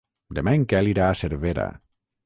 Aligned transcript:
Demà 0.37 0.53
en 0.59 0.63
Quel 0.73 0.91
irà 0.95 1.05
a 1.11 1.21
Cervera. 1.23 1.71